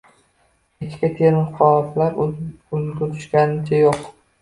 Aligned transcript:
Eshikka 0.87 1.09
temir 1.19 1.45
qoplab 1.61 2.19
ulgurishganicha 2.27 3.87
yo`q 3.87 3.99